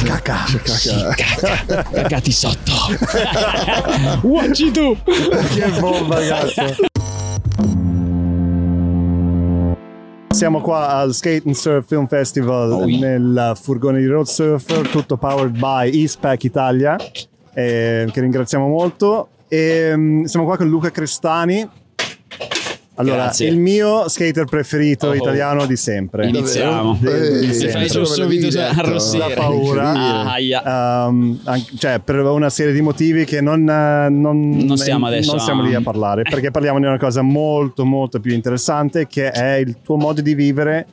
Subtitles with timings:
[0.00, 0.44] Caca.
[0.64, 1.82] Caca.
[1.92, 2.72] Cagati sotto.
[4.26, 4.96] Uacci tu.
[5.04, 6.88] Che bomba, cazzo.
[10.30, 13.18] Siamo qua al Skate and Surf Film Festival Oh, yeah.
[13.18, 16.96] nel furgone di Road Surfer, tutto powered by Eastpack Italia,
[17.52, 19.28] eh, che ringraziamo molto.
[19.46, 21.68] E, mm, siamo qua con Luca Crestani.
[23.02, 23.48] Allora, Grazie.
[23.48, 25.14] il mio skater preferito Oh.
[25.14, 26.28] italiano di sempre.
[26.28, 26.96] Iniziamo.
[27.00, 27.88] Di- di Mi sempre.
[27.88, 29.28] fai subito arrossire.
[29.28, 29.92] Da paura.
[29.92, 31.06] Ah.
[31.08, 35.32] Um, anche- cioè, per una serie di motivi che non, eh, non, Non stiamo adesso
[35.32, 39.06] non stiamo a- lì a parlare, perché parliamo di una cosa molto, molto più interessante,
[39.06, 40.86] che è il tuo modo di vivere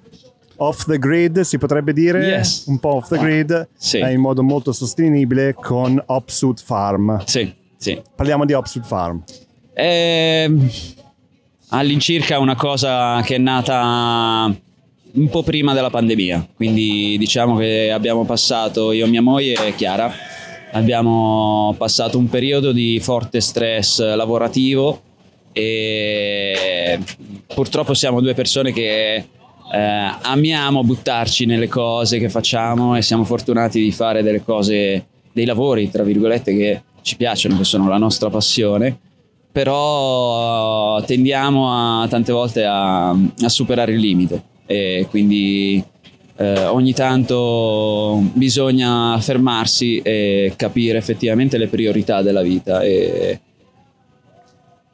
[0.57, 2.66] off the grid, si potrebbe dire, Yes.
[2.68, 3.99] un po' off the grid, Sì.
[3.99, 7.21] eh, in modo molto sostenibile con Opsuit Farm.
[7.26, 8.02] Sì, sì.
[8.16, 9.23] Parliamo di Opsuit Farm.
[9.71, 10.49] È
[11.70, 14.54] all'incirca una cosa che è nata
[15.12, 20.12] un po' prima della pandemia, quindi diciamo che abbiamo passato, io, mia moglie e Chiara,
[20.71, 25.02] abbiamo passato un periodo di forte stress lavorativo
[25.52, 26.99] e
[27.48, 33.82] purtroppo siamo due persone che eh, amiamo buttarci nelle cose che facciamo e siamo fortunati
[33.82, 38.30] di fare delle cose, dei lavori, tra virgolette, che ci piacciono, che sono la nostra
[38.30, 38.99] passione
[39.60, 44.41] però tendiamo a, tante volte a, a superare il limite.
[44.65, 45.84] E quindi
[46.38, 52.82] eh, ogni tanto bisogna fermarsi e capire effettivamente le priorità della vita.
[52.84, 53.41] E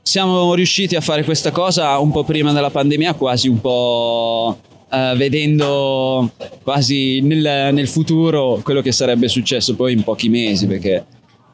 [0.01, 4.57] siamo riusciti a fare questa cosa un po' prima della pandemia, quasi un po'
[4.91, 6.31] eh, vedendo
[6.63, 11.05] quasi nel, nel futuro quello che sarebbe successo poi in pochi mesi perché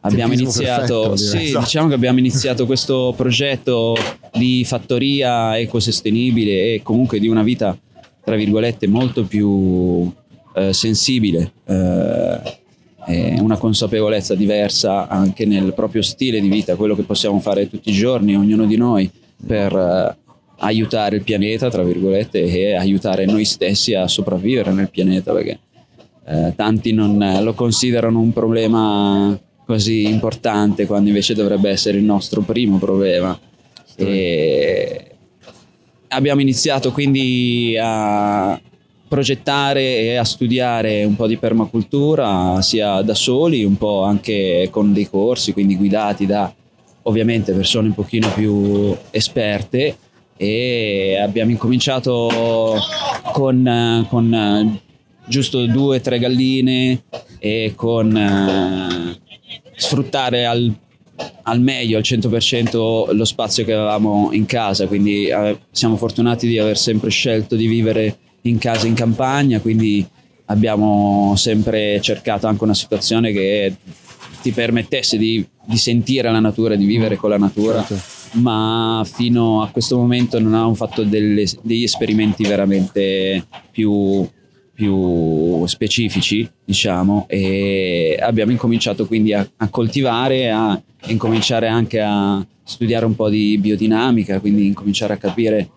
[0.01, 1.59] abbiamo iniziato perfetto, sì, direi.
[1.59, 3.95] diciamo che abbiamo iniziato questo progetto
[4.33, 7.77] di fattoria ecosostenibile e comunque di una vita
[8.23, 10.11] tra virgolette molto più
[10.55, 11.51] eh, sensibile
[13.07, 17.89] eh, una consapevolezza diversa anche nel proprio stile di vita, quello che possiamo fare tutti
[17.89, 19.09] i giorni, ognuno di noi,
[19.45, 20.17] per eh,
[20.59, 25.59] aiutare il pianeta, tra virgolette, e aiutare noi stessi a sopravvivere nel pianeta, perché
[26.25, 29.37] eh, tanti non lo considerano un problema
[29.71, 33.39] così importante quando invece dovrebbe essere il nostro primo problema.
[33.95, 35.15] E
[36.09, 38.59] abbiamo iniziato quindi a
[39.07, 44.91] progettare e a studiare un po' di permacultura sia da soli, un po' anche con
[44.91, 46.53] dei corsi, quindi guidati da
[47.03, 49.95] ovviamente persone un pochino più esperte
[50.35, 52.29] e abbiamo incominciato
[53.31, 54.81] con, con, eh,
[55.27, 57.03] giusto due o tre galline
[57.39, 59.19] e con eh,
[59.81, 60.71] sfruttare al,
[61.43, 66.59] al meglio, al 100% lo spazio che avevamo in casa, quindi eh, siamo fortunati di
[66.59, 70.07] aver sempre scelto di vivere in casa in campagna, quindi
[70.45, 73.75] abbiamo sempre cercato anche una situazione che
[74.43, 77.85] ti permettesse di, di sentire la natura, di vivere con la natura,
[78.33, 84.27] ma fino a questo momento non avevamo fatto delle- degli esperimenti veramente più,
[84.81, 93.05] più specifici, diciamo, e abbiamo incominciato quindi a, a coltivare, a incominciare anche a studiare
[93.05, 95.69] un po' di biodinamica, quindi incominciare a capire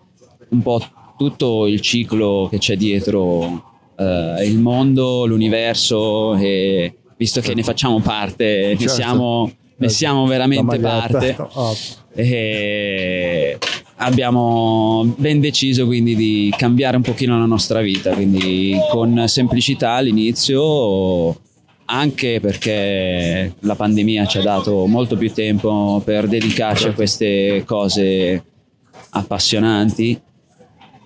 [0.49, 0.81] un po'
[1.19, 7.99] tutto il ciclo che c'è dietro eh, il mondo, l'universo e visto che ne facciamo
[7.99, 8.93] parte, ne Certo.
[8.93, 11.35] siamo, ne siamo veramente parte.
[11.53, 11.75] Oh.
[12.15, 13.59] E
[13.97, 21.39] abbiamo ben deciso quindi di cambiare un pochino la nostra vita, quindi con semplicità all'inizio,
[21.85, 28.43] anche perché la pandemia ci ha dato molto più tempo per dedicarci a queste cose
[29.11, 30.19] appassionanti,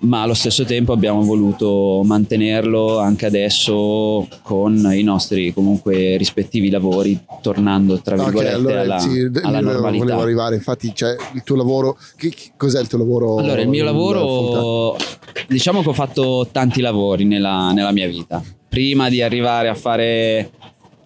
[0.02, 7.20] ma allo stesso tempo abbiamo voluto mantenerlo anche adesso con i nostri comunque rispettivi lavori,
[7.42, 9.30] tornando tra virgolette allora alla, sì, alla
[9.60, 10.04] volevo- normalità.
[10.06, 13.36] volevo arrivare, infatti c'è il tuo lavoro, che- che- cos'è il tuo lavoro?
[13.38, 14.96] Allora, il mio lavoro,
[15.48, 18.42] diciamo che ho fatto tanti lavori nella, nella mia vita.
[18.70, 20.52] Prima di arrivare a fare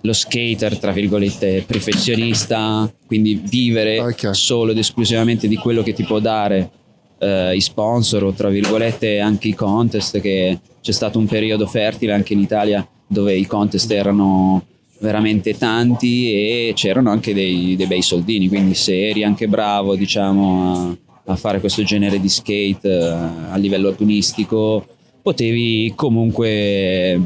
[0.02, 4.36] lo skater, tra virgolette, perfezionista, quindi vivere Ok.
[4.36, 6.70] solo ed esclusivamente di quello che ti può dare
[7.24, 12.14] eh, i sponsor o tra virgolette anche i contest, che c'è stato un periodo fertile
[12.14, 14.66] anche in Italia dove i contest erano
[15.00, 20.98] veramente tanti e c'erano anche dei, dei bei soldini, quindi se eri anche bravo diciamo
[21.26, 24.86] a, a fare questo genere di skate eh, a livello agonistico
[25.22, 27.20] potevi comunque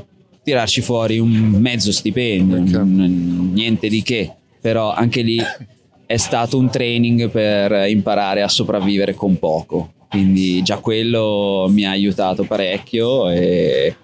[0.43, 5.37] tirarci fuori un mezzo stipendio, n- niente di che, però anche lì
[6.07, 11.91] è stato un training per imparare a sopravvivere con poco, quindi già quello mi ha
[11.91, 13.95] aiutato parecchio e,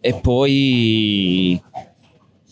[0.00, 1.62] e poi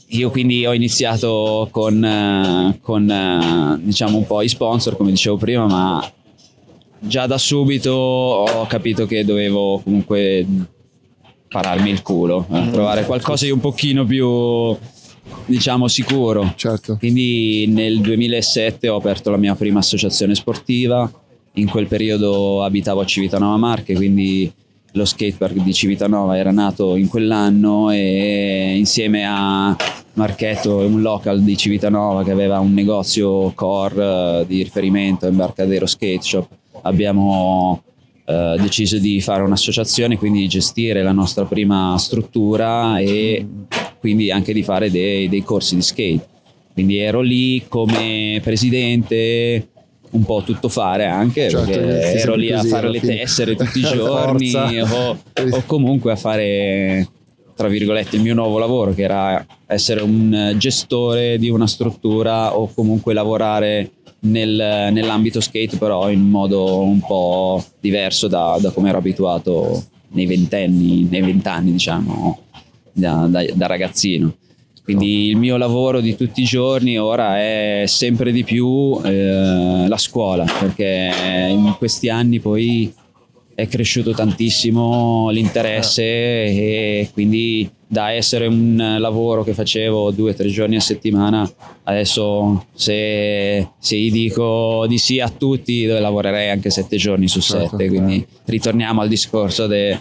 [0.06, 6.12] io quindi ho iniziato con, con diciamo un po' i sponsor, come dicevo prima, ma
[7.00, 10.46] già da subito ho capito che dovevo comunque
[11.48, 14.76] pararmi il culo, eh, trovare qualcosa di un pochino più
[15.46, 16.52] diciamo sicuro.
[16.56, 16.96] Certo.
[16.96, 21.10] Quindi nel 2007 ho aperto la mia prima associazione sportiva,
[21.54, 24.52] in quel periodo abitavo a Civitanova Marche, quindi
[24.92, 29.76] lo skatepark di Civitanova era nato in quell'anno e insieme a
[30.14, 36.22] Marchetto, un local di Civitanova che aveva un negozio core eh, di riferimento, Embarcadero Skate
[36.22, 36.48] Shop,
[36.82, 37.82] abbiamo
[38.24, 43.46] eh, deciso di fare un'associazione, quindi di gestire la nostra prima struttura e
[44.04, 46.26] quindi anche di fare dei, dei corsi di skate.
[46.74, 49.68] Quindi ero lì come presidente,
[50.10, 53.82] un po' tutto fare anche Certo, perché ero lì a fare le tessere tutti i
[53.82, 55.18] giorni o,
[55.52, 57.08] o comunque a fare
[57.56, 62.70] tra virgolette il mio nuovo lavoro che era essere un gestore di una struttura o
[62.74, 63.90] comunque lavorare
[64.20, 70.26] nel- nell'ambito skate però in modo un po' diverso da, da come ero abituato nei
[70.26, 72.43] ventenni, nei vent'anni diciamo
[72.94, 74.34] da, da- da ragazzino.
[74.82, 79.96] Quindi il mio lavoro di tutti i giorni ora è sempre di più eh, la
[79.96, 81.10] scuola, perché
[81.48, 82.92] in questi anni poi
[83.54, 90.48] è cresciuto tantissimo l'interesse e quindi da essere un lavoro che facevo due o tre
[90.48, 91.48] giorni a settimana,
[91.84, 97.68] adesso se, se gli dico di sì a tutti lavorerei anche sette giorni su Certo.
[97.70, 99.98] sette, quindi ritorniamo al discorso de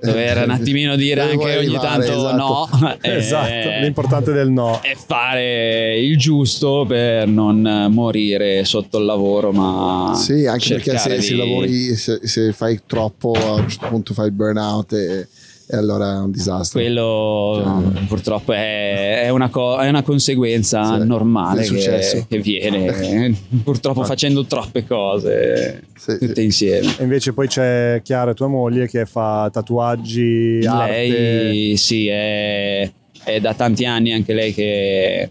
[0.00, 2.36] dover un attimino dire Dove anche ogni arrivare, tanto esatto.
[2.36, 4.80] no eh, Esatto, l'importante del no.
[4.82, 11.20] è fare il giusto per non morire sotto il lavoro ma Sì, anche perché se,
[11.20, 15.26] se di- lavori, se, se fai troppo, a un certo punto fai il burnout e,
[15.68, 16.78] e allora è un disastro.
[16.80, 17.60] quello
[17.92, 18.04] Cioè.
[18.06, 23.34] purtroppo è, è una co- è una conseguenza Sì, normale che, che viene
[23.64, 26.44] purtroppo facendo troppe cose Sì, tutte sì.
[26.44, 30.92] insieme E invece poi c'è Chiara, tua moglie, che fa tatuaggi, arte.
[30.92, 32.90] lei sì è,
[33.24, 35.30] è da tanti anni anche lei che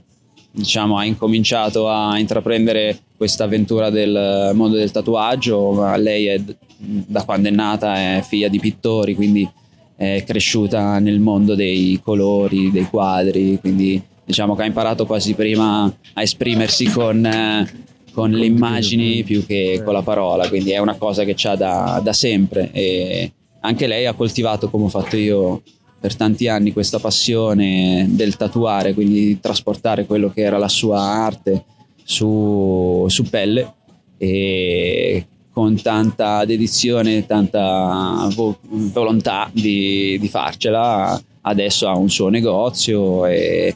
[0.52, 6.42] diciamo ha incominciato a intraprendere questa avventura del mondo del tatuaggio ma lei è
[6.78, 9.50] da quando è nata è figlia di pittori quindi
[9.96, 15.84] è cresciuta nel mondo dei colori dei quadri quindi diciamo che ha imparato quasi prima
[15.86, 17.84] a esprimersi con eh,
[18.16, 22.00] con le immagini più che con la parola, quindi è una cosa che c'ha da,
[22.02, 25.62] da sempre e anche lei ha coltivato come ho fatto io
[26.00, 31.02] per tanti anni questa passione del tatuare, quindi di trasportare quello che era la sua
[31.02, 31.66] arte
[32.06, 33.74] su, su pelle
[34.18, 35.26] e
[35.56, 43.74] con tanta dedizione, tanta vo- volontà di, di farcela, adesso ha un suo negozio e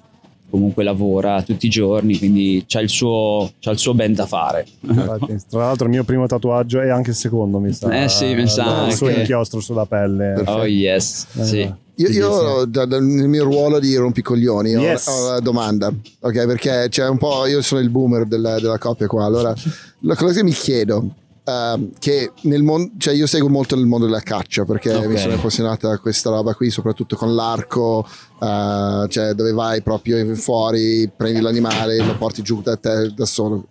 [0.50, 4.68] comunque lavora tutti i giorni, quindi c'ha il suo, c'ha il suo ben da fare.
[4.82, 8.04] Infatti, tra l'altro il mio primo tatuaggio e anche il secondo mi sa.
[8.04, 10.34] Eh sì, mi sa Il suo inchiostro sulla pelle.
[10.36, 10.52] Perfetto.
[10.60, 11.74] Oh yes, Eh, sì.
[12.00, 15.08] Io, io da- da- nel mio ruolo di rompicoglioni ho- Yes.
[15.08, 15.88] ho, una domanda,
[16.20, 16.46] ok?
[16.46, 19.54] Perché c'è un po', io sono il boomer della, della coppia qua, allora
[20.02, 21.10] la cosa che mi chiedo,
[21.44, 25.06] ehm, che nel mondo, cioè io seguo molto nel mondo della caccia perché Ok.
[25.06, 28.06] mi sono appassionato a questa roba qui, soprattutto con l'arco,
[28.42, 33.68] eh, cioè dove vai proprio fuori, prendi l'animale, lo porti giù da te da solo.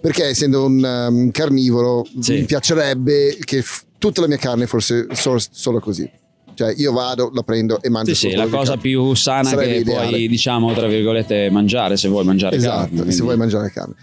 [0.00, 2.34] Perché essendo un um, carnivoro Sì.
[2.34, 6.08] mi piacerebbe che f- tutta la mia carne fosse solo, solo così.
[6.54, 8.80] Cioè io vado, la prendo e mangio Sì, sì, la cosa carne.
[8.82, 10.08] più sana Sarebbe che ideale.
[10.08, 12.96] puoi, diciamo, tra virgolette, mangiare se vuoi mangiare Esatto, carne.
[12.96, 13.94] se quindi- vuoi mangiare carne.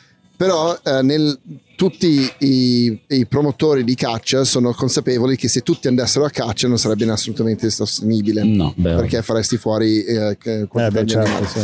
[0.44, 1.40] Però eh, nel-
[1.78, 6.78] tutti i, i promotori di caccia sono consapevoli che se tutti andassero a caccia non
[6.78, 8.44] sarebbe assolutamente sostenibile.
[8.44, 11.60] No, Perché faresti fuori eh, Eh, quantità beh, di certo, sì.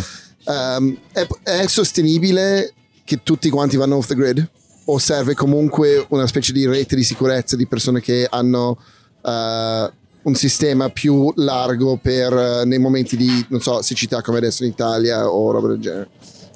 [0.45, 4.50] Ehm, è, è sostenibile che tutti quanti vanno off the grid?
[4.86, 8.77] O serve comunque una specie di rete di sicurezza di persone che hanno
[9.25, 14.63] eh, un sistema più largo per eh, nei momenti di, non so, siccità come adesso
[14.63, 16.09] in Italia o roba del genere?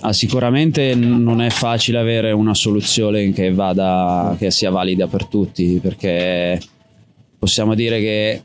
[0.05, 5.79] Ah, sicuramente non è facile avere una soluzione che vada, che sia valida per tutti,
[5.81, 6.59] perché
[7.39, 8.41] possiamo dire che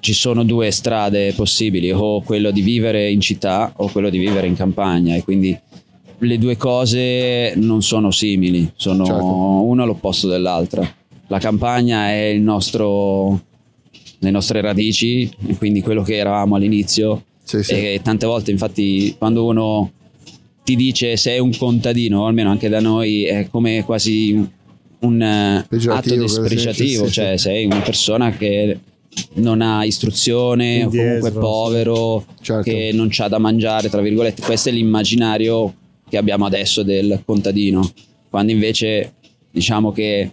[0.00, 4.46] ci sono due strade possibili, o quello di vivere in città o quello di vivere
[4.46, 5.58] in campagna, e quindi
[6.18, 9.24] le due cose non sono simili, sono Certo.
[9.24, 10.86] una l'opposto dell'altra.
[11.28, 13.40] La campagna è il nostro,
[14.18, 17.72] le nostre radici, quindi quello che eravamo all'inizio, Sì, sì.
[17.72, 19.90] e tante volte, infatti, quando uno
[20.64, 24.32] ti dice sei un contadino, o almeno anche da noi, è come quasi
[25.00, 27.44] un, eh, atto despreciativo, sì, cioè sì.
[27.44, 28.78] sei una persona che
[29.34, 31.38] non ha istruzione o Indietro, comunque sì.
[31.38, 32.70] povero Certo.
[32.70, 35.74] che non c'ha da mangiare tra virgolette questo è l'immaginario
[36.08, 37.90] che abbiamo adesso del contadino
[38.30, 39.12] quando invece
[39.50, 40.32] diciamo che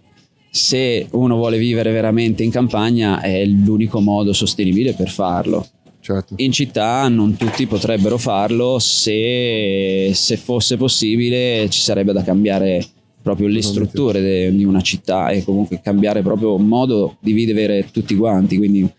[0.50, 5.68] se uno vuole vivere veramente in campagna è l'unico modo sostenibile per farlo
[6.00, 6.34] certo.
[6.38, 12.86] in città non tutti potrebbero farlo se, se fosse possibile ci sarebbe da cambiare
[13.22, 18.16] proprio le strutture de- di una città e comunque cambiare proprio modo di vivere tutti
[18.16, 18.90] quanti quindi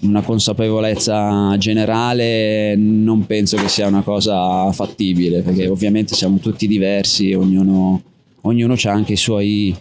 [0.00, 7.32] una consapevolezza generale non penso che sia una cosa fattibile perché ovviamente siamo tutti diversi
[7.32, 8.02] ognuno,
[8.42, 9.74] ognuno ha anche i suoi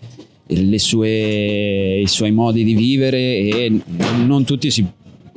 [0.48, 3.82] le sue, i suoi modi di vivere e
[4.25, 4.86] non tutti si,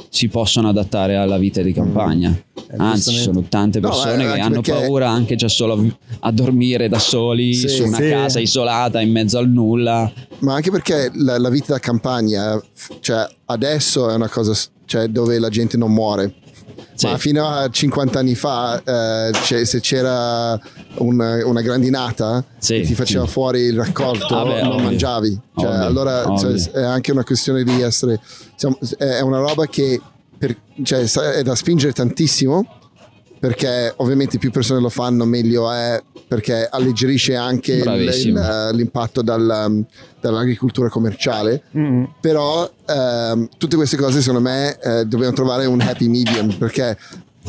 [0.08, 2.36] si possono adattare alla vita di campagna.
[2.76, 6.30] Anzi, ci sono tante No, persone eh, che hanno perché- paura anche già solo a,
[6.32, 7.68] dormire da soli Sì.
[7.68, 8.08] su una Sì.
[8.10, 10.10] casa isolata in mezzo al nulla.
[10.40, 12.60] Ma anche perché la, la vita da campagna,
[13.00, 14.52] cioè adesso è una cosa
[14.84, 16.34] cioè, dove la gente non muore.
[16.98, 17.06] Sì.
[17.06, 19.30] Ma fino a 50 anni fa, eh,
[19.64, 20.58] se c'era
[20.96, 23.30] una, una grandinata Sì, che ti faceva sì.
[23.30, 24.84] fuori il raccolto, Ah, beh, non ovvio.
[24.84, 25.40] mangiavi.
[25.56, 26.58] Cioè, Ovvio, allora ovvio.
[26.58, 28.20] cioè, è anche una questione di essere.
[28.56, 30.00] siamo- è una roba che
[30.36, 32.77] per- cioè, è da spingere tantissimo.
[33.40, 39.84] Perché ovviamente più persone lo fanno, meglio è perché alleggerisce anche il- il- l'impatto dal-
[40.20, 42.04] dall'agricoltura commerciale Mm.
[42.20, 46.96] però ehm, tutte queste cose secondo me eh, dobbiamo trovare un happy medium perché.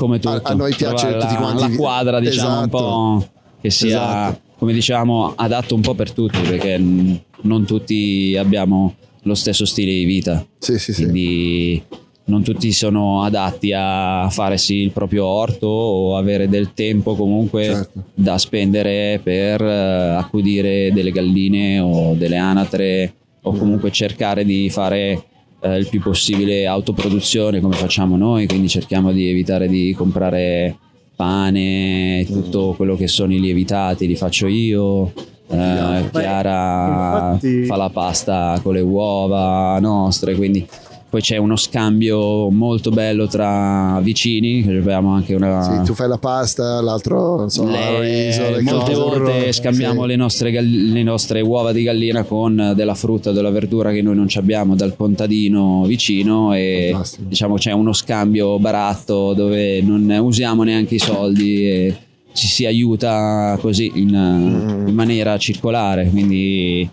[0.01, 2.69] A- a noi piace Trovare tutti la, quanti- la quadra, diciamo, un Esatto.
[2.69, 3.27] po'
[3.59, 4.39] che sia, Esatto.
[4.57, 10.05] come diciamo, adatto un po' per tutti, perché non tutti abbiamo lo stesso stile di
[10.05, 10.45] vita.
[10.57, 11.83] sì sì sì Quindi
[12.29, 17.63] non tutti sono adatti a fare sì il proprio orto o avere del tempo comunque
[17.65, 18.03] Certo.
[18.13, 25.23] da spendere per eh, accudire delle galline o delle anatre o comunque cercare di fare
[25.61, 30.77] eh, il più possibile autoproduzione come facciamo noi, quindi cerchiamo di evitare di comprare
[31.15, 35.11] pane, tutto quello che sono i lievitati li faccio io.
[35.51, 40.65] Eh, Beh, Chiara infatti- fa la pasta con le uova nostre, quindi
[41.09, 45.61] poi c'è uno scambio molto bello tra vicini, che abbiamo anche una...
[45.61, 49.19] Sì, tu fai la pasta l'altro non so Le- riso le molte cose.
[49.19, 50.07] volte scambiamo Sì.
[50.07, 54.01] le, nostre gall- le nostre uova di gallina con della frutta o della verdura che
[54.03, 57.23] noi non ci abbiamo dal contadino vicino e Fantastico.
[57.27, 61.95] diciamo c'è uno scambio baratto dove non usiamo neanche i soldi e
[62.33, 64.87] ci si aiuta così in, Mm.
[64.89, 66.87] in maniera circolare quindi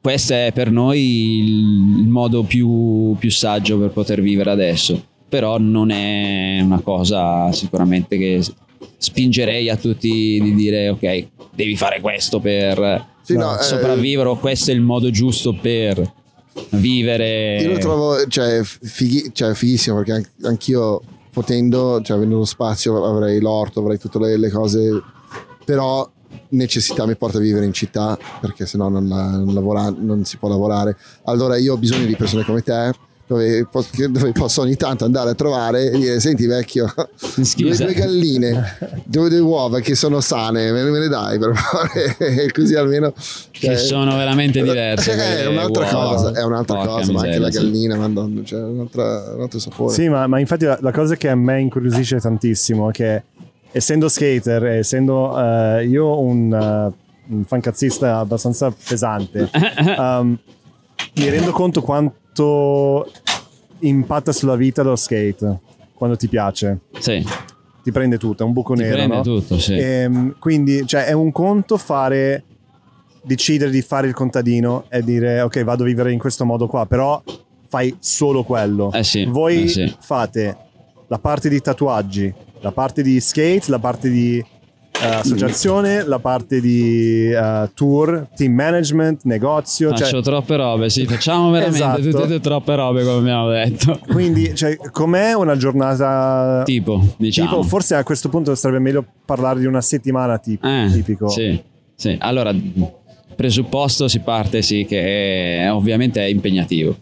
[0.00, 1.38] questo è per noi
[1.98, 8.18] il, modo più, più saggio per poter vivere adesso però non è una cosa sicuramente
[8.18, 8.42] che
[8.96, 14.36] spingerei a tutti di dire ok devi fare questo per Sì, no, eh, sopravvivere o
[14.36, 16.12] questo è il modo giusto per
[16.70, 22.44] vivere io lo trovo cioè, fighi- cioè, fighissimo perché an- anch'io potendo cioè avendo lo
[22.44, 25.00] spazio avrei l'orto avrei tutte le, le cose
[25.64, 26.10] però
[26.50, 30.48] necessità mi porta a vivere in città perché sennò non, non, lavora- non si può
[30.48, 32.92] lavorare allora io ho bisogno di persone come te
[33.30, 33.68] dove,
[34.08, 36.92] dove posso ogni tanto andare a trovare e dire senti vecchio
[37.56, 42.50] due, due galline due, due uova che sono sane me, me le dai per favore
[42.52, 43.14] così almeno
[43.60, 46.14] che cioè, sono veramente diverse è un'altra uova.
[46.14, 47.58] cosa, è un'altra Porca cosa, ma anche miseria, la sì.
[47.58, 48.88] gallina, madonna, cioè, un
[49.38, 49.92] altro sapore.
[49.92, 53.22] Sì, ma, ma infatti la, la cosa che a me incuriosisce tantissimo è che
[53.72, 59.48] essendo skater, e essendo eh, io un, eh, un fancazzista abbastanza pesante,
[59.98, 60.38] um,
[61.16, 63.10] mi rendo conto quanto
[63.80, 65.58] impatta sulla vita lo skate
[65.94, 66.78] quando ti piace.
[66.98, 67.24] sì,
[67.82, 68.94] Ti prende tutto, è un buco ti nero.
[68.96, 69.22] prende no?
[69.22, 69.74] tutto sì.
[69.76, 72.44] Ehm, quindi cioè, è un conto fare
[73.22, 76.86] decidere di fare il contadino e dire ok vado a vivere in questo modo qua
[76.86, 77.22] però
[77.68, 79.94] fai solo quello Eh sì, voi eh sì.
[80.00, 80.56] fate
[81.06, 84.38] la parte di tatuaggi la parte di skate la parte di
[85.02, 91.06] eh, associazione la parte di eh, tour team management negozio Faccio cioè, troppe robe, sì,
[91.06, 92.22] facciamo veramente Esatto.
[92.26, 93.98] tutte troppe robe come abbiamo detto.
[94.08, 97.48] quindi cioè, com'è una giornata Tipo, diciamo.
[97.48, 101.58] tipo forse a questo punto sarebbe meglio parlare di una settimana tip- Eh, tipico Sì,
[101.94, 102.16] sì.
[102.20, 102.54] Allora,
[103.34, 106.94] presupposto si parte sì che è- ovviamente è impegnativo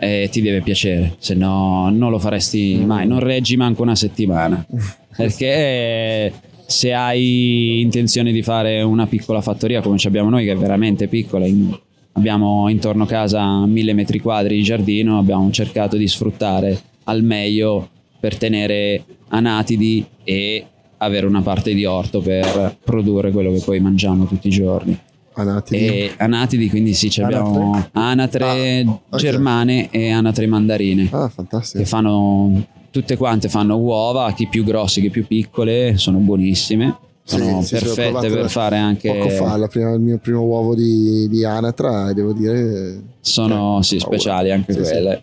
[0.00, 4.64] e ti deve piacere, se no non lo faresti mai, non reggi manco una settimana.
[5.16, 6.32] Perché
[6.64, 11.08] se hai intenzione di fare una piccola fattoria come ci abbiamo noi, che è veramente
[11.08, 11.76] piccola, in-
[12.12, 17.88] abbiamo intorno a casa mille metri quadri di giardino, abbiamo cercato di sfruttare al meglio
[18.20, 20.64] per tenere anatidi e
[20.98, 24.96] avere una parte di orto per produrre quello che poi mangiamo tutti i giorni.
[25.38, 25.86] Anatidi.
[25.86, 29.16] e anatidi, quindi sì, ci abbiamo anatre Ah, ok.
[29.20, 31.84] germane e anatre mandarine Ah, che fantastico.
[31.84, 36.98] fanno tutte quante fanno uova, chi più grosse che più piccole, sono buonissime.
[37.22, 40.16] Sono Sì, sì, sì, perfette provato per fare anche Poco fa, la prima- il mio
[40.18, 43.00] primo uovo di, di anatra, devo dire...
[43.20, 44.16] sono eh, sì, paura.
[44.18, 44.90] speciali anche Sì, sì.
[44.90, 45.22] quelle.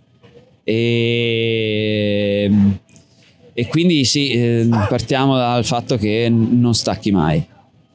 [0.63, 2.51] E,
[3.53, 7.45] e quindi sì, eh, partiamo dal fatto che non stacchi mai.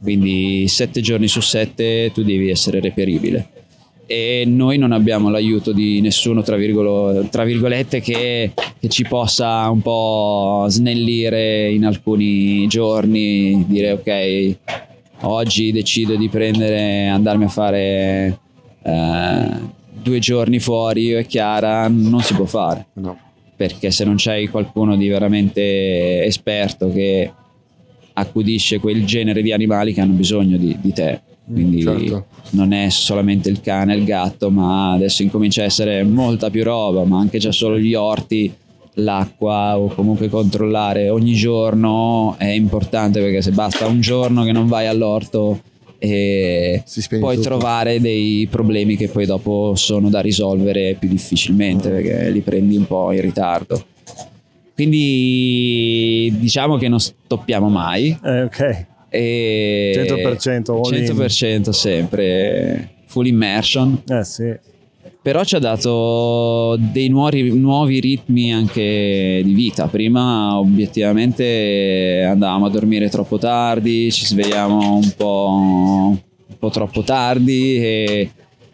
[0.02, 3.48] Quindi sette giorni su sette tu devi essere reperibile.
[4.06, 9.68] E noi non abbiamo l'aiuto di nessuno, tra, virgolo- tra virgolette, che, che ci possa
[9.70, 14.56] un po' snellire in alcuni giorni, dire ok,
[15.20, 18.38] oggi decido di prendere, andarmi a fare
[18.82, 19.48] eh,
[19.92, 23.16] due giorni fuori io e Chiara, non si può fare No.
[23.54, 27.30] perché se non c'hai qualcuno di veramente esperto che
[28.20, 31.20] accudisce quel genere di animali che hanno bisogno di, di te.
[31.50, 32.26] Quindi certo.
[32.50, 36.62] non è solamente il cane e il gatto, ma adesso incomincia a essere molta più
[36.62, 38.52] roba, ma anche già solo gli orti,
[38.94, 44.66] l'acqua o comunque controllare ogni giorno è importante perché se basta un giorno che non
[44.66, 45.60] vai all'orto
[46.02, 46.82] e
[47.18, 47.48] puoi tutto.
[47.48, 52.86] trovare dei problemi che poi dopo sono da risolvere più difficilmente perché li prendi un
[52.86, 53.84] po' in ritardo.
[54.80, 58.18] Quindi diciamo che non stoppiamo mai.
[58.24, 58.86] Eh, ok.
[59.10, 61.04] E 100% all in.
[61.04, 64.02] 100% sempre full immersion.
[64.08, 64.56] Eh sì.
[65.20, 69.86] Però ci ha dato dei nuovi, nuovi ritmi anche di vita.
[69.86, 75.58] Prima obiettivamente andavamo a dormire troppo tardi, ci svegliamo un po',
[76.08, 78.30] un po' troppo tardi e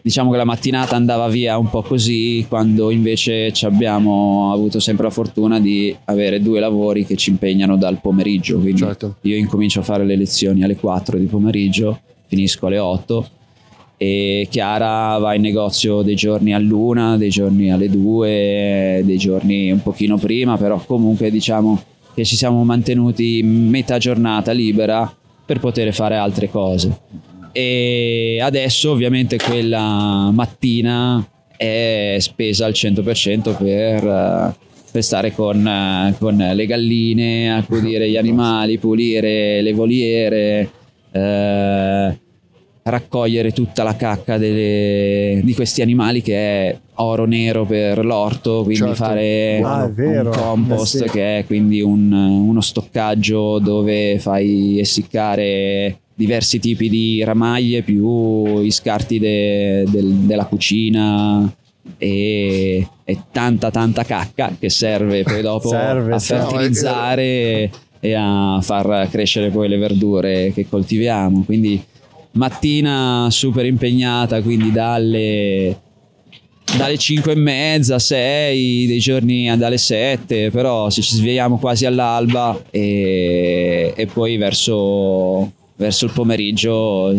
[0.06, 5.02] diciamo che la mattinata andava via un po' così, quando invece ci abbiamo avuto sempre
[5.02, 8.60] la fortuna di avere due lavori che ci impegnano dal pomeriggio.
[8.60, 9.16] Quindi Certo.
[9.22, 11.98] io incomincio a fare le lezioni alle 4 di pomeriggio,
[12.28, 13.28] finisco alle 8
[13.96, 19.82] e Chiara va in negozio dei giorni all'una, dei giorni alle due, dei giorni un
[19.82, 21.82] pochino prima, però comunque diciamo
[22.14, 25.12] che ci siamo mantenuti metà giornata libera
[25.44, 26.96] per poter fare altre cose.
[27.58, 34.54] E adesso ovviamente quella mattina è spesa al 100% per, eh,
[34.92, 40.70] per stare con, eh, con le galline, accudire gli animali, pulire le voliere,
[41.12, 42.18] eh,
[42.82, 46.34] raccogliere tutta la cacca delle- di questi animali che
[46.68, 48.94] è oro nero per l'orto, quindi Certo.
[48.96, 51.10] fare Ah, un compost Eh sì.
[51.10, 58.70] che è quindi un- uno stoccaggio dove fai essiccare diversi tipi di ramaglie più i
[58.70, 61.48] scarti de- del- della cucina
[61.98, 69.08] e, e tanta tanta cacca che serve poi dopo Serve, a fertilizzare e a far
[69.10, 71.42] crescere poi le verdure che coltiviamo.
[71.44, 71.80] Quindi
[72.32, 75.80] mattina super impegnata quindi dalle
[76.76, 82.60] dalle 5 e mezza, 6, dei giorni dalle 7, però se ci svegliamo quasi all'alba
[82.70, 87.14] e, e poi verso, verso il pomeriggio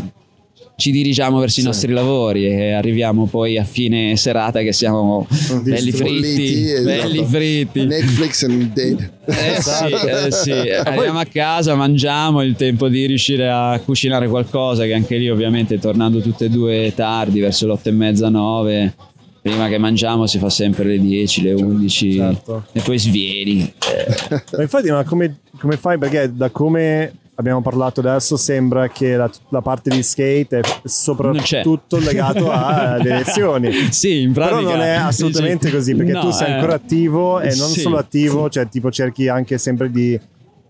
[0.78, 5.28] ci dirigiamo verso i nostri lavori e arriviamo poi a fine serata che siamo
[5.64, 6.84] belli fritti, esatto.
[6.84, 7.86] belli fritti.
[7.86, 9.12] Netflix and dead.
[9.26, 10.52] Eh sì, eh sì.
[10.70, 15.80] Arriviamo a casa, mangiamo, il tempo di riuscire a cucinare qualcosa, che anche lì ovviamente
[15.80, 18.94] tornando tutte e due tardi, verso le otto e mezza, nove,
[19.42, 22.66] prima che mangiamo si fa sempre le 10, le 11 Certo.
[22.72, 23.62] e poi svieni.
[23.62, 25.98] Eh, Ma infatti, ma come, come fai?
[25.98, 31.98] Perché da come abbiamo parlato adesso sembra che la, la parte di skate è soprattutto
[32.00, 33.72] legato alle lezioni.
[33.92, 34.58] sì, in pratica.
[34.60, 37.82] Però non è assolutamente così, perché no, tu sei eh, ancora attivo e non sì.
[37.82, 40.20] solo attivo, cioè tipo cerchi anche sempre di,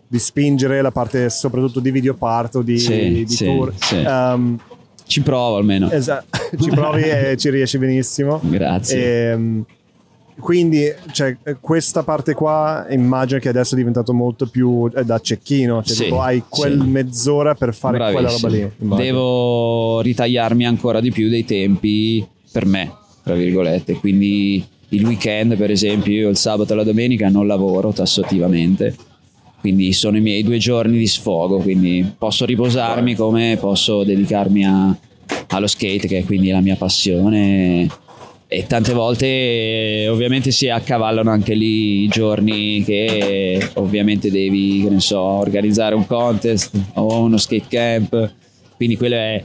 [0.07, 3.73] di spingere la parte soprattutto di video part o di, Sì, di sì, tour.
[3.79, 3.95] sì.
[4.05, 4.59] Um,
[5.05, 5.89] Ci provo almeno.
[5.89, 6.23] esa-
[6.59, 8.41] ci provi e ci riesci benissimo.
[8.43, 9.31] Grazie.
[9.31, 9.65] Ehm,
[10.39, 15.81] quindi cioè, questa parte qua immagino che adesso è diventato molto più eh, da cecchino,
[15.83, 16.87] cioè Sì, tipo hai quel sì.
[16.87, 18.51] mezz'ora per fare quella roba Bravissimo.
[18.51, 18.71] lì.
[18.79, 18.95] immagino.
[19.03, 22.91] Devo ritagliarmi ancora di più dei tempi per me,
[23.23, 23.93] tra virgolette.
[23.95, 28.95] Quindi il weekend, per esempio, io il sabato e la domenica non lavoro tassativamente.
[29.59, 34.95] Quindi sono i miei due giorni di sfogo, quindi posso riposarmi come posso dedicarmi a-
[35.49, 37.87] allo skate, che è quindi la mia passione.
[38.49, 44.89] E tante volte eh, ovviamente si accavallano anche lì i giorni che ovviamente devi, che
[44.89, 48.33] ne so, organizzare un contest o uno skate camp.
[48.77, 49.43] Quindi quello è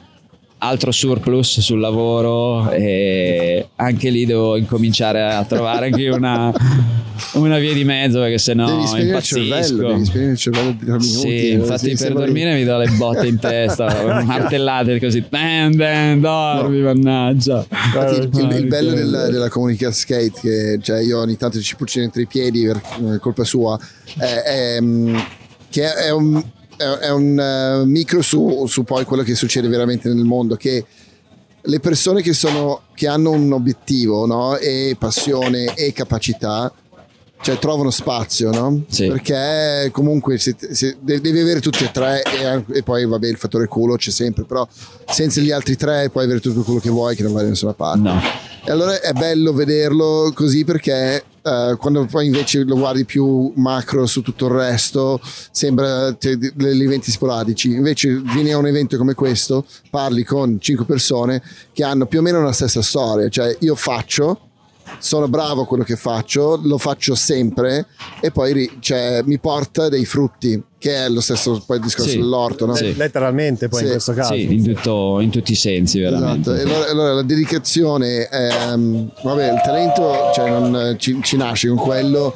[0.59, 6.53] altro surplus sul lavoro e anche lì devo incominciare a trovare anche una,
[7.33, 10.85] una via di mezzo perché sennò devi spegnere il cervello, devi spegnere il cervello di
[10.87, 11.09] minuti.
[11.09, 16.21] Sì, infatti per sembra- dormire mi do le botte in testa, martellate così, dan, dan,
[16.21, 17.67] dormi, mannaggia.
[17.71, 19.31] Infatti, il, il- il bello Porca del- miseria.
[19.31, 22.81] della comunità skate, che cioè, io ogni tanto ci puccino entro i piedi per
[23.15, 23.79] eh, colpa sua,
[24.19, 25.17] è, è, mm,
[25.71, 26.43] che è un,
[26.77, 30.85] è, è un eh, micro su, su poi quello che succede veramente nel mondo, che
[31.65, 34.57] le persone che, sono, che hanno un obiettivo no?
[34.57, 36.73] e passione e capacità
[37.43, 38.83] cioè trovano spazio no?
[38.89, 39.09] Sì.
[39.09, 43.37] perché comunque se- se- de- devi avere tutti e tre e, e poi vabbè il
[43.37, 44.67] fattore culo c'è sempre però
[45.09, 47.75] senza gli altri tre puoi avere tutto quello che vuoi che non vai da nessuna
[47.75, 48.21] parte No,
[48.65, 54.07] e allora è bello vederlo così perché eh, quando poi invece lo guardi più macro
[54.07, 57.73] su tutto il resto sembra degli eventi sporadici.
[57.73, 62.23] Invece vieni a un evento come questo, parli con cinque persone che hanno più o
[62.23, 64.51] meno la stessa storia, cioè io faccio,
[64.99, 67.87] sono bravo a quello che faccio, lo faccio sempre
[68.21, 72.11] e poi ri- cioè, mi porta dei frutti, che è lo stesso poi il discorso
[72.11, 72.17] Sì.
[72.19, 72.75] dell'orto, no?
[72.75, 72.95] Sì.
[72.97, 73.85] Letteralmente, poi Sì.
[73.87, 74.35] in questo caso.
[74.35, 76.53] sì, in, tutto- in tutti i sensi veramente.
[76.55, 81.69] Esatto, e allora, allora la dedicazione, ehm, vabbè, il talento cioè, non, ci, ci nasce
[81.69, 82.35] con quello,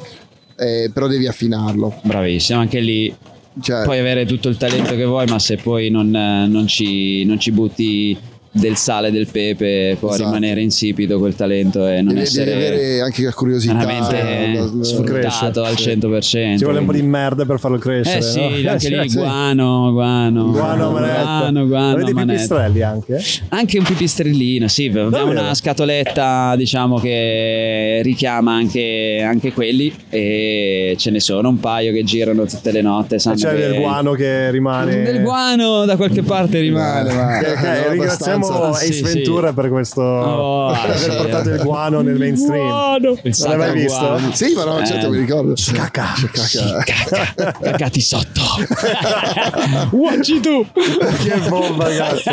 [0.57, 1.99] eh, però devi affinarlo.
[2.03, 3.13] Bravissimo, anche lì
[3.61, 7.39] Cioè, puoi avere tutto il talento che vuoi, ma se poi non, non ci, non
[7.39, 8.17] ci butti
[8.57, 10.25] del sale, del pepe, può Esatto.
[10.25, 13.73] rimanere insipido quel talento e non devi, essere devi avere anche la curiosità.
[13.73, 15.83] veramente la- sfruttato al Sì.
[15.83, 16.57] 100%.
[16.57, 18.17] Ci vuole un po' di merda per farlo crescere.
[18.19, 18.71] Eh sì, no?
[18.71, 19.17] anche lì Sì.
[19.17, 21.21] guano, guano, Guano manetta.
[21.23, 22.31] guano, guano Avete manetta.
[22.33, 23.21] pipistrelli anche?
[23.49, 25.39] Anche un pipistrellino, sì, abbiamo Davvero?
[25.41, 32.03] una scatoletta diciamo che richiama anche, anche quelli e ce ne sono un paio che
[32.03, 33.19] girano tutte le notte.
[33.19, 35.01] Sanno E c'è che- del guano che rimane.
[35.03, 37.13] Del guano da qualche parte rimane.
[37.13, 38.79] ma- Ok, ok, No, ringraziamo abbastanza.
[38.85, 41.09] Ace Sì, Ventura per questo Oh, per aver sì.
[41.15, 42.67] portato il guano nel mainstream.
[42.67, 43.09] Guano.
[43.23, 43.99] Non l'hai mai visto?
[43.99, 44.31] guano.
[44.33, 45.09] Sì, ma no, certo, Eh.
[45.09, 45.53] mi ricordo.
[45.73, 46.05] Cacca.
[46.31, 47.53] Cacca.
[47.61, 48.41] Cagati sotto.
[49.91, 50.65] Uacci tu.
[50.73, 52.31] che bomba, cazzo.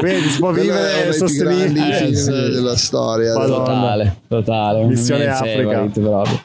[0.00, 1.88] Vedi, si può vivere grandi sostenibile.
[1.88, 2.30] Eh, film sì.
[2.30, 3.34] della storia.
[3.36, 3.56] Madonna.
[3.64, 4.84] Totale, totale.
[4.84, 5.88] Missione Africa.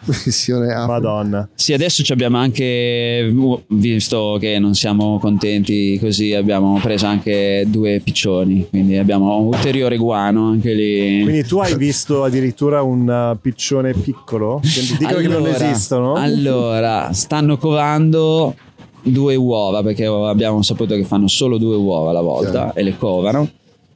[0.06, 0.86] Missione Africa.
[0.88, 1.50] Madonna.
[1.56, 3.34] Sì, adesso ci abbiamo anche,
[3.68, 9.98] visto che non siamo contenti così, abbiamo preso anche due piccioni, quindi abbiamo un ulteriore
[9.98, 11.22] guano anche lì.
[11.24, 14.60] Quindi tu hai visto addirittura un uh, piccione piccolo?
[14.98, 16.14] Dicono che non Allora- esistono.
[16.14, 18.56] Allora, stanno covando
[19.04, 22.72] due uova perché abbiamo saputo che fanno solo due uova alla volta Ok.
[22.78, 23.50] e le covano.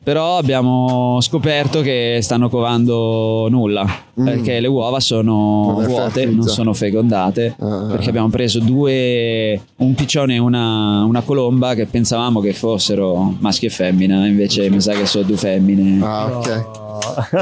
[0.04, 4.26] Però abbiamo scoperto che stanno covando nulla Mm.
[4.26, 6.38] perché le uova sono Non è vuote, fertilizza.
[6.38, 7.56] non sono fecondate.
[7.60, 7.88] Ah.
[7.90, 13.66] Perché abbiamo preso due, un piccione e una, una colomba che pensavamo che fossero maschi
[13.66, 16.04] e femmina, invece mi sa che sono due femmine.
[16.06, 16.48] Ah, ok.
[16.48, 16.86] No.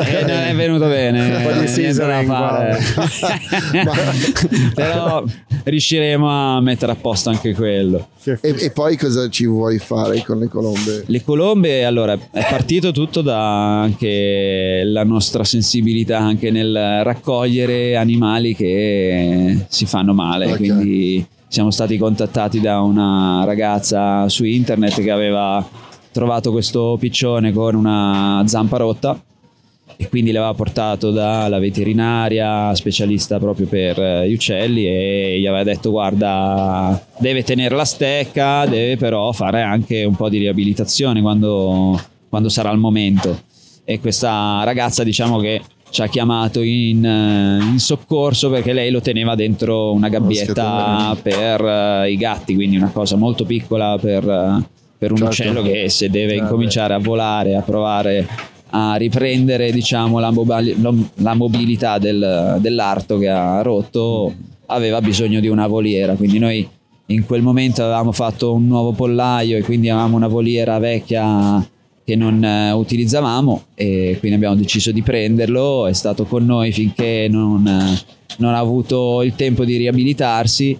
[0.02, 1.36] E non è venuto bene.
[1.38, 2.66] Un po' di qua.
[4.74, 5.24] Però
[5.64, 8.08] riusciremo a mettere a posto anche quello.
[8.24, 11.04] E, e poi cosa ci vuoi fare con le colombe?
[11.06, 18.56] Le colombe, allora, è partito tutto da anche la nostra sensibilità anche nel raccogliere animali
[18.56, 20.52] che si fanno male.
[20.52, 20.58] Ok.
[20.58, 25.64] Quindi siamo stati contattati da una ragazza su internet che aveva
[26.12, 29.20] trovato questo piccione con una zampa rotta
[29.96, 35.64] e quindi l'aveva portato dalla veterinaria specialista proprio per eh, gli uccelli e gli aveva
[35.64, 42.02] detto guarda deve tenere la stecca deve però fare anche un po' di riabilitazione quando,
[42.30, 43.42] quando sarà il momento
[43.84, 45.62] e questa ragazza diciamo che
[45.94, 51.64] ci ha chiamato in, eh, in soccorso perché lei lo teneva dentro una gabbietta per
[51.64, 54.66] eh, i gatti quindi una cosa molto piccola per, eh,
[54.98, 55.32] per un Certo.
[55.32, 56.44] uccello che se deve Certo.
[56.46, 58.28] incominciare a volare a provare
[58.72, 60.76] a riprendere diciamo, la, mobili-
[61.18, 64.34] la mobilità del- dell'arto che ha rotto
[64.66, 66.68] aveva bisogno di una voliera quindi noi
[67.08, 71.64] in quel momento avevamo fatto un nuovo pollaio e quindi avevamo una voliera vecchia
[72.04, 77.28] che non eh, utilizzavamo e quindi abbiamo deciso di prenderlo è stato con noi finché
[77.30, 78.00] non, eh,
[78.38, 80.80] non ha avuto il tempo di riabilitarsi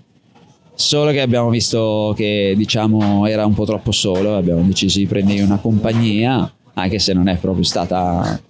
[0.76, 5.42] solo che abbiamo visto che diciamo era un po' troppo solo abbiamo deciso di prendere
[5.42, 8.42] una compagnia anche se non è proprio stata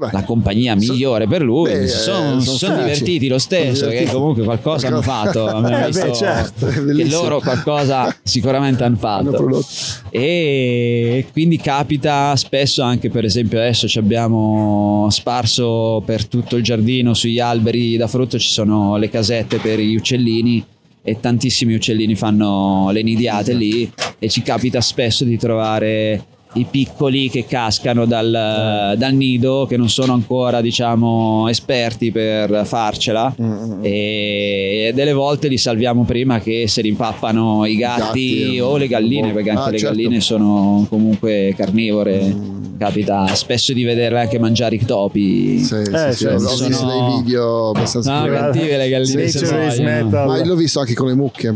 [0.00, 3.80] Beh, la compagnia so- migliore per lui beh, eh, sono, sono sono divertiti lo stesso
[3.84, 4.10] perché divertiti.
[4.16, 9.36] comunque qualcosa hanno fatto abbiamo Eh, beh, certo, che loro qualcosa sicuramente hanno hanno fatto
[9.36, 9.66] prodotto.
[10.08, 17.12] e quindi capita spesso anche per esempio adesso ci abbiamo sparso per tutto il giardino
[17.12, 20.64] sugli alberi da frutto ci sono le casette per gli uccellini
[21.02, 27.30] e tantissimi uccellini fanno le nidiate lì e ci capita spesso di trovare i piccoli
[27.30, 34.90] che cascano dal, dal nido, che non sono ancora diciamo esperti per farcela Mm, e
[34.94, 38.00] delle volte li salviamo prima che se rimpappano i gatti,
[38.46, 39.34] Gatti, o le galline, boh.
[39.34, 39.94] perché anche Ah, le certo.
[39.96, 42.20] galline sono comunque carnivore.
[42.24, 42.58] Mm.
[42.78, 45.58] Capita spesso di vederle anche mangiare i topi.
[45.58, 49.28] Sì, sì, Eh, sì, cioè, ho sono- visto dei video abbastanza No, cattive le galline.
[49.28, 49.82] Sì, muoiono.
[49.82, 50.26] metal.
[50.26, 51.54] Ma l'ho visto anche con le mucche.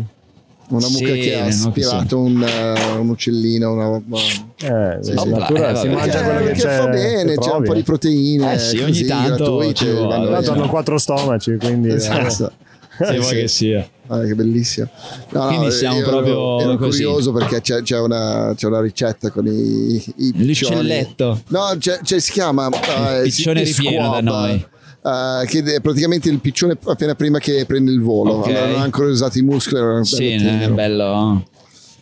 [0.69, 3.73] Una Sì, mucca che le ha aspirato un, eh, un uccellino.
[3.73, 5.29] Una, ma- Eh, Sì, sì.
[5.29, 7.83] natura Eh, si mangia Eh, quello che fa bene, che c'è un po' di eh.
[7.83, 8.55] proteine.
[8.55, 10.47] Eh sì, ogni così, tanto gratuite, bene.
[10.47, 11.89] hanno quattro stomaci, quindi...
[11.89, 12.53] eh, Esatto.
[12.97, 13.35] Se Sì, vuoi sì.
[13.35, 13.89] che sia.
[14.07, 14.89] Ah, che bellissimo.
[15.31, 17.03] No, no, Quindi siamo io proprio ero così.
[17.03, 20.77] curioso perché c'è, c'è una, c'è una ricetta con i, i piccioni.
[20.77, 21.41] L'uccelletto.
[21.49, 24.65] No, c'è, c'è- si chiama eh, piccione ripieno da noi.
[25.05, 28.35] Eh, che è praticamente il piccione appena prima che prende il volo.
[28.35, 28.49] Ok.
[28.49, 29.81] Allora, non ha ancora usato i muscoli.
[29.83, 31.45] era un Sì, bello è bello.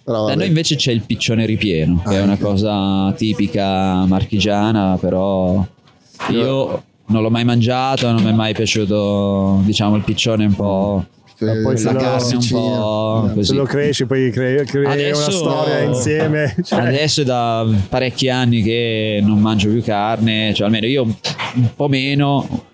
[0.04, 2.38] Però, Da noi invece c'è il piccione ripieno, che Ah, è una ok.
[2.40, 5.64] cosa tipica marchigiana, però
[6.30, 11.04] io non l'ho mai mangiato, non mi è mai piaciuto, diciamo, il piccione un po'...
[11.42, 13.44] Poi se La lo- carne un po' così.
[13.48, 16.54] Se lo cresci, poi crei, crei Adesso- una storia insieme.
[16.62, 21.68] Cioè, Adesso è da parecchi anni che non mangio più carne, cioè almeno io un
[21.74, 22.66] po' meno,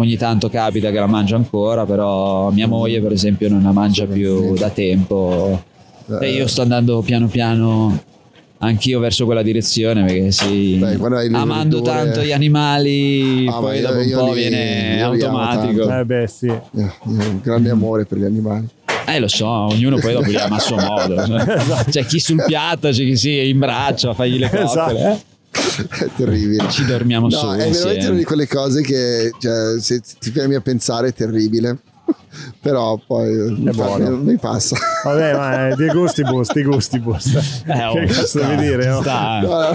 [0.00, 4.04] ogni tanto capita che la mangio ancora, però mia moglie per esempio non la mangia
[4.06, 5.62] più da tempo
[6.20, 8.02] e io sto andando piano piano
[8.62, 10.98] anch'io verso quella direzione perché sì, Beh,
[11.32, 15.98] amando tanto gli animali Ah, poi io- dopo un io po' li- viene io automatico.
[15.98, 16.46] eh beh, sì.
[16.48, 18.66] Eh, io ho un grande amore per gli animali.
[19.06, 21.16] Eh lo so, ognuno poi dopo li ama a suo modo.
[21.90, 24.64] C'è chi sul piatto, c'è chi si in braccio, fagli le coccole.
[24.64, 24.96] Esatto.
[24.96, 25.18] eh.
[25.50, 26.68] È terribile.
[26.70, 28.06] Ci dormiamo No, su è veramente insieme.
[28.08, 31.78] una di quelle cose che cioè, se ti fermi a pensare è terribile.
[32.60, 34.16] Però poi mi, fa- buono.
[34.16, 34.76] mi passa.
[35.04, 37.62] Vabbè, ma eh, di gustibus, di gustibus.
[37.66, 38.86] Eh, oh, che cazzo sta, devi dire?
[38.86, 39.00] no?
[39.00, 39.40] sta.
[39.40, 39.72] No, no.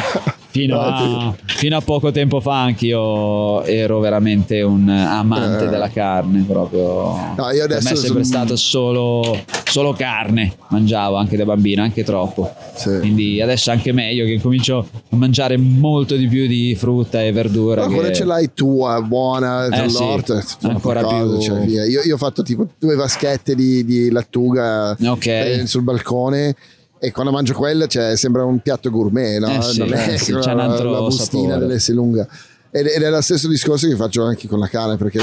[0.55, 5.67] Fino, No, a, fino a poco tempo fa anch'io ero veramente un amante Eh.
[5.67, 7.33] della carne proprio.
[7.35, 11.43] No, io per me adesso è sempre sono- stato solo, solo carne, mangiavo anche da
[11.43, 12.49] bambino, anche troppo.
[12.73, 12.99] Sì.
[12.99, 17.81] Quindi adesso anche meglio che comincio a mangiare molto di più di frutta e verdura.
[17.81, 21.85] Ma che- quella ce l'hai tua, buona, Eh, sì, dall'orto, fa ancora qualcosa, più- cioè.
[21.89, 25.25] Io, io ho fatto tipo due vaschette di, di lattuga Ok.
[25.27, 26.55] eh, sul balcone
[26.99, 29.49] e quando mangio quella cioè, sembra un piatto gourmet, no?
[29.49, 31.67] Eh, sì, non è eh, sì, la, c'ha un altro la bustina sapore.
[31.67, 32.27] dell'S lunga.
[32.71, 35.19] Ed, ed è lo stesso discorso che faccio anche con la carne perché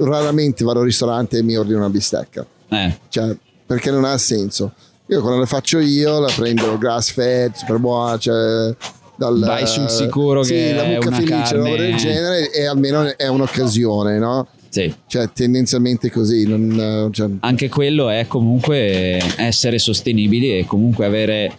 [0.00, 2.46] raramente vado al ristorante e mi ordino una bistecca.
[2.68, 4.72] Eh, Cioè, perché non ha senso.
[5.08, 8.74] Io quando la faccio io la prendo grass fed, super buona, cioè
[9.16, 12.50] dal, Vai sul sicuro sì, che la è mucca una felice, carne- roba del genere
[12.52, 14.46] e almeno è un'occasione, no?
[14.82, 14.94] Sì.
[15.06, 16.46] Cioè, tendenzialmente così.
[16.46, 21.58] Non, cioè, anche quello è comunque essere sostenibili e comunque avere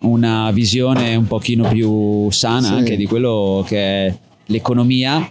[0.00, 2.72] una visione un pochino più sana Sì.
[2.72, 4.14] anche di quello che è
[4.46, 5.30] l'economia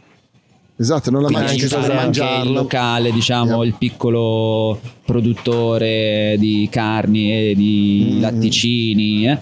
[0.76, 3.66] esatto, non la mangi aiutare anche il locale diciamo Yeah.
[3.66, 8.22] il piccolo produttore di carni e di Mm.
[8.22, 9.38] latticini eh.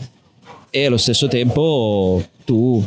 [0.70, 2.82] e allo stesso tempo tu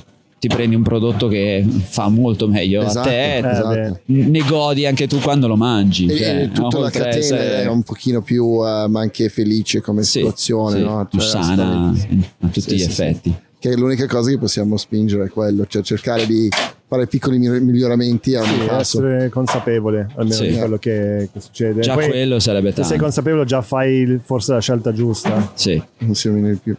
[0.47, 3.69] ti prendi un prodotto che fa molto meglio Esatto, a te esatto.
[4.05, 4.25] beh.
[4.25, 7.17] ne godi anche tu quando lo mangi E, cioè, e tutta la oltre a catena
[7.25, 11.07] essere- è un pochino più eh, ma anche felice come Sì, situazione, sì, no?
[11.09, 13.03] più Cioè, sana a tutti Sì, gli sì, sì.
[13.03, 13.35] effetti.
[13.59, 16.51] Che è l'unica cosa che possiamo spingere è quello, cioè cercare di
[16.87, 18.99] fare piccoli mi- miglioramenti a ogni Sì, passo.
[19.07, 20.49] essere consapevole almeno Sì.
[20.49, 21.81] di quello che, che succede.
[21.81, 23.03] Già Poi, quello sarebbe se sei tanto.
[23.05, 25.51] consapevole, già fai forse la scelta giusta.
[25.55, 25.83] Sì.
[26.01, 26.77] Non si viene più.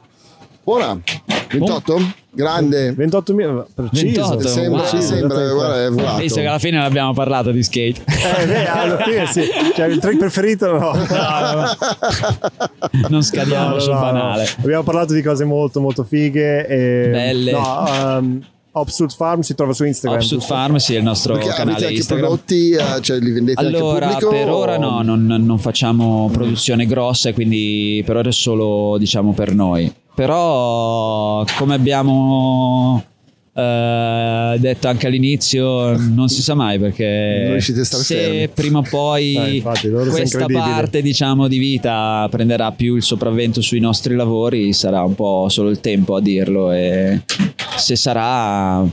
[0.66, 1.00] Buona,
[1.52, 2.14] 28?
[2.32, 2.92] Grande.
[2.96, 4.22] 28.000 preciso.
[4.30, 5.00] 28, Sembra, wow.
[5.00, 6.22] sembra guarda, è volato.
[6.22, 8.02] Visto che alla fine non abbiamo parlato di skate.
[8.08, 9.44] Eh, beh, alla fine sì.
[9.76, 10.92] Cioè, il trick preferito no.
[13.10, 14.44] non scadiamo No, no, sul no, banale.
[14.58, 14.64] no.
[14.64, 16.66] Abbiamo parlato di cose molto molto fighe.
[16.68, 17.52] E, Belle.
[17.52, 17.84] No,
[18.18, 20.20] um, Obsute Farm si trova su Instagram.
[20.20, 20.40] Giusto?
[20.40, 22.26] Farm sì, è il nostro Perché canale anche Instagram.
[22.28, 24.30] prodotti, eh, cioè li vendete Allora, pubblico?
[24.32, 29.54] per ora no, non, non facciamo produzione grossa, quindi per ora è solo diciamo per
[29.54, 29.94] noi.
[30.16, 33.04] Però come abbiamo
[33.54, 38.48] eh, detto anche all'inizio, non si sa mai perché se fermi.
[38.50, 43.80] prima o poi Eh, infatti, questa parte diciamo di vita prenderà più il sopravvento sui
[43.80, 47.22] nostri lavori, sarà un po' solo il tempo a dirlo e
[47.78, 48.86] se sarà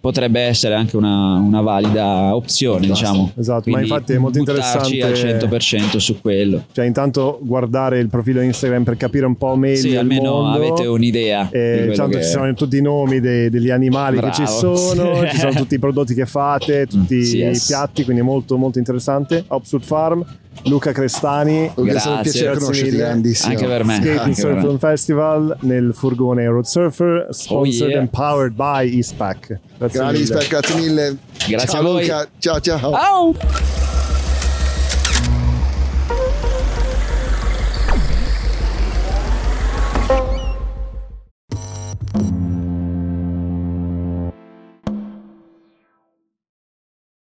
[0.00, 3.32] potrebbe essere anche una, una valida opzione, diciamo.
[3.36, 6.64] Esatto, ma Quindi infatti è molto buttarci al interessante- 100% su quello.
[6.72, 10.56] Cioè, intanto guardare il profilo Instagram per capire un po' meglio Sì, almeno mondo.
[10.56, 11.48] avete un'idea.
[11.50, 14.76] E diciamo che- ci sono tutti i nomi dei- degli animali che ci Bravo.
[14.76, 17.66] sono, ci sono tutti i prodotti che fate, tutti Sì, i yes.
[17.66, 19.44] piatti, quindi è molto molto interessante.
[19.48, 20.24] Obsute Farm
[20.64, 21.66] Luca Crestani.
[21.66, 22.10] È stato un Grazie.
[22.22, 23.52] piacere Grazie conoscerti, grandissimo.
[23.52, 23.94] Anche per me.
[23.94, 24.60] Skate Anche Surf.
[24.60, 28.00] Film Festival nel furgone Road Surfer, sponsored Oh, yeah.
[28.00, 29.58] and powered by Eastpak.
[29.78, 30.46] Grazie mille.
[30.48, 31.16] grazie mille.
[31.48, 32.02] Grazie ciao a voi.
[32.02, 32.78] Luca, ciao ciao.
[32.92, 33.87] Ciao!